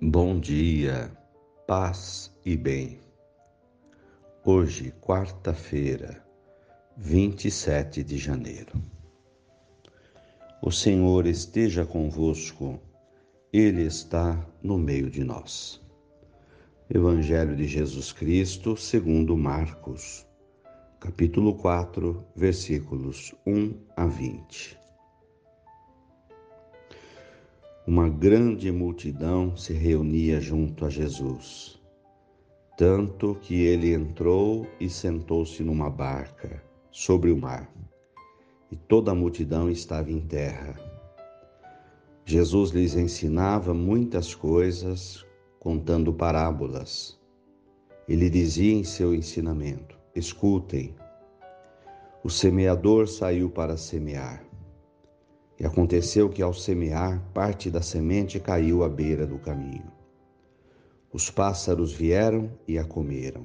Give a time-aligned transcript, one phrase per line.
[0.00, 1.10] Bom dia,
[1.66, 3.00] paz e bem.
[4.44, 6.24] Hoje, quarta-feira,
[6.96, 8.80] 27 de janeiro.
[10.62, 12.80] O Senhor esteja convosco,
[13.52, 15.84] Ele está no meio de nós.
[16.88, 20.24] Evangelho de Jesus Cristo, segundo Marcos,
[21.00, 24.78] capítulo 4, versículos 1 a 20.
[27.88, 31.80] Uma grande multidão se reunia junto a Jesus,
[32.76, 37.66] tanto que ele entrou e sentou-se numa barca sobre o mar,
[38.70, 40.78] e toda a multidão estava em terra.
[42.26, 45.24] Jesus lhes ensinava muitas coisas,
[45.58, 47.18] contando parábolas.
[48.06, 50.94] Ele dizia em seu ensinamento: Escutem,
[52.22, 54.47] o semeador saiu para semear.
[55.68, 59.92] Aconteceu que, ao semear, parte da semente caiu à beira do caminho.
[61.12, 63.44] Os pássaros vieram e a comeram.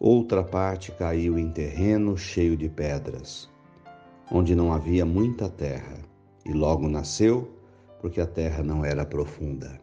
[0.00, 3.48] Outra parte caiu em terreno cheio de pedras,
[4.32, 5.96] onde não havia muita terra,
[6.44, 7.48] e logo nasceu,
[8.00, 9.80] porque a terra não era profunda.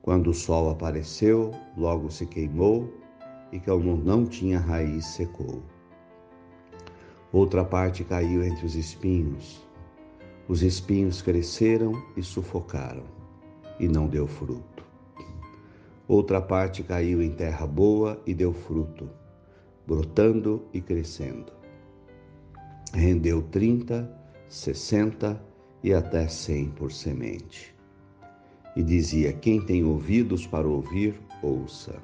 [0.00, 2.88] Quando o sol apareceu, logo se queimou,
[3.50, 5.60] e como não tinha raiz, secou.
[7.32, 9.64] Outra parte caiu entre os espinhos,
[10.48, 13.04] os espinhos cresceram e sufocaram,
[13.80, 14.84] e não deu fruto.
[16.06, 19.08] Outra parte caiu em terra boa e deu fruto,
[19.86, 21.52] brotando e crescendo.
[22.92, 24.10] Rendeu trinta,
[24.48, 25.42] sessenta
[25.82, 27.74] e até cem por semente.
[28.76, 31.96] E dizia: Quem tem ouvidos para ouvir, ouça.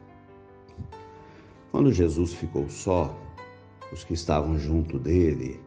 [1.71, 3.17] Quando Jesus ficou só,
[3.93, 5.61] os que estavam junto dele,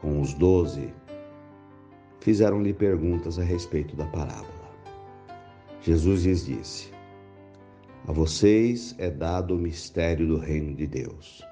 [0.00, 0.92] com os doze,
[2.20, 4.66] fizeram-lhe perguntas a respeito da parábola.
[5.80, 6.90] Jesus lhes disse:
[8.06, 11.42] A vocês é dado o mistério do reino de Deus.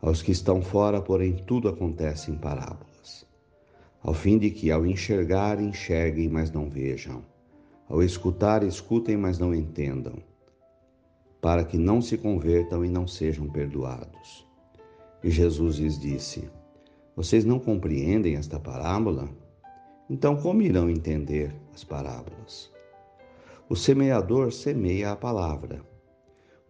[0.00, 3.26] Aos que estão fora, porém, tudo acontece em parábolas,
[4.02, 7.24] ao fim de que, ao enxergar, enxerguem, mas não vejam,
[7.88, 10.16] ao escutar, escutem, mas não entendam,
[11.40, 14.46] para que não se convertam e não sejam perdoados.
[15.22, 16.50] E Jesus lhes disse:
[17.14, 19.28] Vocês não compreendem esta parábola?
[20.08, 22.70] Então, como irão entender as parábolas?
[23.68, 25.82] O semeador semeia a palavra.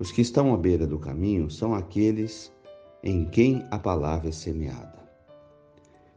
[0.00, 2.52] Os que estão à beira do caminho são aqueles
[3.04, 4.98] em quem a palavra é semeada.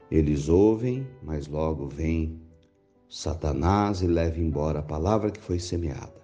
[0.10, 2.42] Eles ouvem, mas logo vem
[3.08, 6.16] Satanás e leva embora a palavra que foi semeada.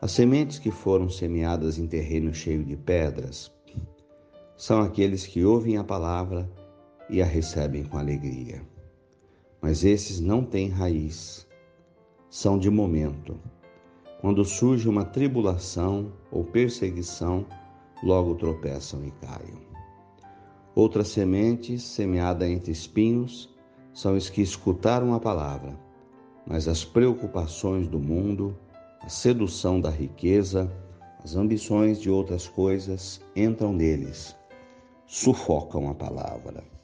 [0.00, 3.52] As sementes que foram semeadas em terreno cheio de pedras
[4.56, 6.48] são aqueles que ouvem a palavra
[7.08, 8.62] e a recebem com alegria
[9.66, 11.44] mas esses não têm raiz,
[12.30, 13.36] são de momento.
[14.20, 17.44] Quando surge uma tribulação ou perseguição,
[18.02, 19.66] logo tropeçam e caem.
[20.74, 23.52] Outras sementes, semeada entre espinhos,
[23.92, 25.76] são os que escutaram a palavra,
[26.46, 28.56] mas as preocupações do mundo,
[29.00, 30.70] a sedução da riqueza,
[31.24, 34.36] as ambições de outras coisas entram neles,
[35.06, 36.75] sufocam a palavra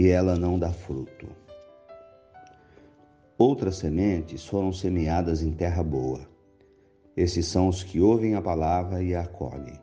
[0.00, 1.28] e ela não dá fruto.
[3.36, 6.26] Outras sementes foram semeadas em terra boa.
[7.14, 9.78] Esses são os que ouvem a palavra e a acolhem,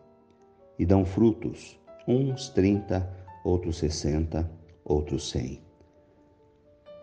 [0.79, 3.07] e dão frutos, uns trinta,
[3.43, 4.49] outros sessenta,
[4.83, 5.61] outros cem.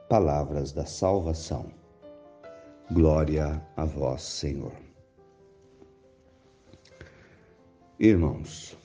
[0.09, 1.67] Palavras da salvação.
[2.91, 4.73] Glória a vós, Senhor.
[7.97, 8.77] Irmãos,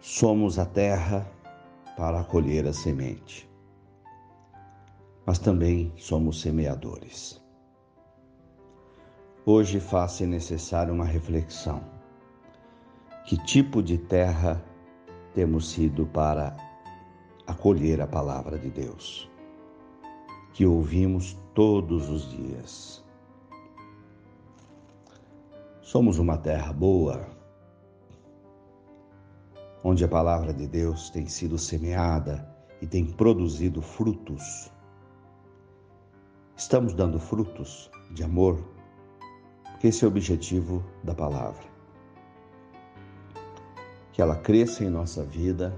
[0.00, 1.24] somos a terra
[2.00, 3.46] para acolher a semente.
[5.26, 7.38] Mas também somos semeadores.
[9.44, 11.84] Hoje faz-se necessária uma reflexão.
[13.26, 14.64] Que tipo de terra
[15.34, 16.56] temos sido para
[17.46, 19.30] acolher a palavra de Deus,
[20.54, 23.04] que ouvimos todos os dias?
[25.82, 27.28] Somos uma terra boa,
[29.82, 32.46] onde a palavra de Deus tem sido semeada
[32.80, 34.70] e tem produzido frutos.
[36.56, 38.62] Estamos dando frutos de amor,
[39.64, 41.64] porque esse é o objetivo da palavra.
[44.12, 45.74] Que ela cresça em nossa vida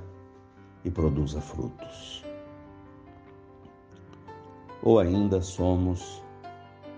[0.85, 2.25] e produza frutos.
[4.83, 6.23] Ou ainda somos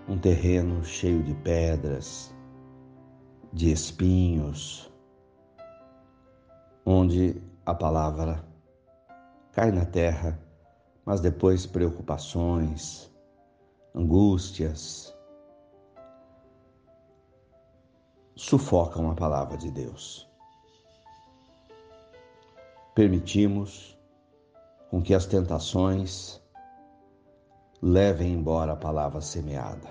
[0.09, 2.35] um terreno cheio de pedras,
[3.53, 4.91] de espinhos,
[6.85, 8.45] onde a palavra
[9.53, 10.39] cai na terra,
[11.05, 13.11] mas depois preocupações,
[13.95, 15.15] angústias,
[18.37, 20.29] sufocam a palavra de Deus.
[22.95, 23.99] Permitimos
[24.91, 26.41] com que as tentações
[27.81, 29.89] levem embora a palavra semeada.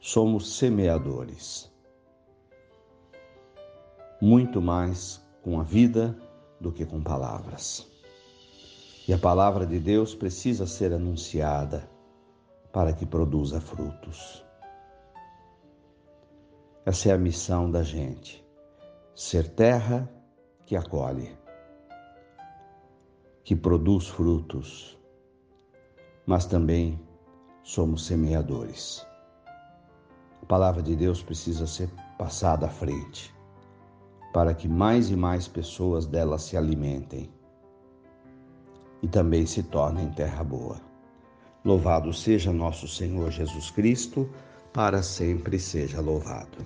[0.00, 1.73] Somos semeadores,
[4.24, 6.18] muito mais com a vida
[6.58, 7.86] do que com palavras.
[9.06, 11.86] E a palavra de Deus precisa ser anunciada
[12.72, 14.42] para que produza frutos.
[16.86, 18.42] Essa é a missão da gente:
[19.14, 20.10] ser terra
[20.64, 21.36] que acolhe,
[23.44, 24.98] que produz frutos,
[26.24, 26.98] mas também
[27.62, 29.06] somos semeadores.
[30.40, 33.33] A palavra de Deus precisa ser passada à frente,
[34.34, 37.30] para que mais e mais pessoas dela se alimentem
[39.00, 40.80] e também se tornem terra boa.
[41.64, 44.28] Louvado seja nosso Senhor Jesus Cristo,
[44.72, 46.58] para sempre seja louvado.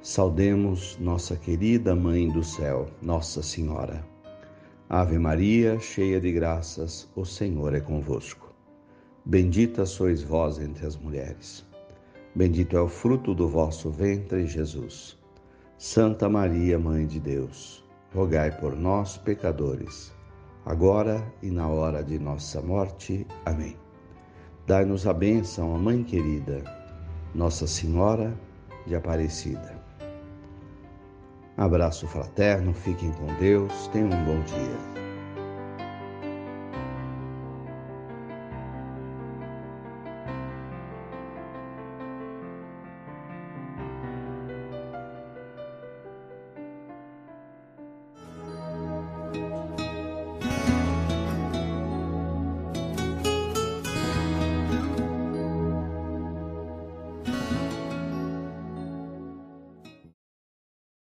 [0.00, 4.02] Saudemos nossa querida Mãe do Céu, Nossa Senhora.
[4.88, 8.50] Ave Maria, cheia de graças, o Senhor é convosco.
[9.26, 11.66] Bendita sois vós entre as mulheres.
[12.34, 15.15] Bendito é o fruto do vosso ventre, Jesus.
[15.78, 17.84] Santa Maria, Mãe de Deus,
[18.14, 20.10] rogai por nós, pecadores,
[20.64, 23.26] agora e na hora de nossa morte.
[23.44, 23.76] Amém.
[24.66, 26.64] Dai-nos a bênção, a Mãe querida,
[27.34, 28.32] Nossa Senhora
[28.86, 29.78] de Aparecida.
[31.58, 35.05] Abraço fraterno, fiquem com Deus, tenham um bom dia.